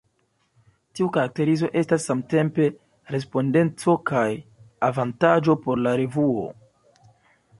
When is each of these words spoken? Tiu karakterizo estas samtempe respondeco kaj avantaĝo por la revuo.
Tiu 0.99 1.09
karakterizo 1.17 1.67
estas 1.81 2.05
samtempe 2.11 2.65
respondeco 3.15 3.95
kaj 4.13 4.25
avantaĝo 4.89 5.59
por 5.67 5.83
la 5.89 5.93
revuo. 6.01 6.49